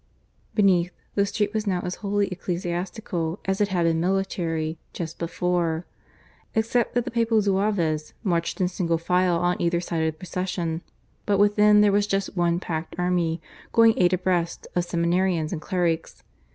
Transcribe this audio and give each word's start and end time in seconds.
Beneath, 0.55 0.91
the 1.13 1.27
street 1.27 1.53
was 1.53 1.67
now 1.67 1.79
as 1.81 1.93
wholly 2.01 2.27
ecclesiastical 2.29 3.37
as 3.45 3.61
it 3.61 3.67
had 3.67 3.83
been 3.83 3.99
military 3.99 4.79
just 4.93 5.19
before, 5.19 5.85
except 6.55 6.95
that 6.95 7.05
the 7.05 7.11
Papal 7.11 7.39
zouaves 7.43 8.13
marched 8.23 8.59
in 8.59 8.67
single 8.67 8.97
file 8.97 9.37
on 9.37 9.61
either 9.61 9.79
side 9.79 9.99
of 10.01 10.11
the 10.11 10.17
procession. 10.17 10.81
But 11.27 11.37
within 11.37 11.81
there 11.81 11.91
was 11.91 12.07
just 12.07 12.35
one 12.35 12.59
packed 12.59 12.95
army, 12.97 13.43
going 13.73 13.93
eight 13.95 14.11
abreast, 14.11 14.65
of 14.75 14.85
seminarians 14.85 15.51
and 15.51 15.61
clerics. 15.61 16.23